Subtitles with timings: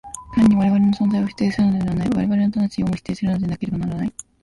[0.33, 4.13] 単に我々の存在を否定するのではない、我々の魂をも否定するのでなければならない。